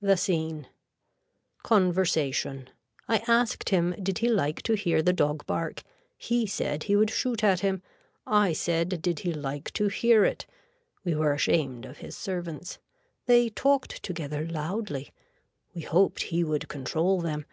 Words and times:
The 0.00 0.16
Scene 0.16 0.68
Conversation. 1.64 2.70
I 3.08 3.16
asked 3.26 3.70
him 3.70 3.96
did 4.00 4.18
he 4.18 4.28
like 4.28 4.62
to 4.62 4.74
hear 4.74 5.02
the 5.02 5.12
dog 5.12 5.44
bark. 5.44 5.82
He 6.16 6.46
said 6.46 6.84
he 6.84 6.94
would 6.94 7.10
shoot 7.10 7.42
at 7.42 7.58
him. 7.66 7.82
I 8.28 8.52
said 8.52 9.02
did 9.02 9.18
he 9.18 9.32
like 9.32 9.72
to 9.72 9.88
hear 9.88 10.24
it. 10.24 10.46
We 11.02 11.16
were 11.16 11.32
ashamed 11.32 11.84
of 11.84 11.98
his 11.98 12.16
servants. 12.16 12.78
They 13.26 13.48
talked 13.50 14.04
together 14.04 14.46
loudly. 14.46 15.10
We 15.74 15.80
hoped 15.80 16.22
he 16.22 16.44
would 16.44 16.68
control 16.68 17.20
them. 17.20 17.44